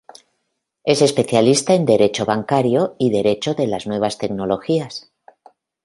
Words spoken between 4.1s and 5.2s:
tecnologías.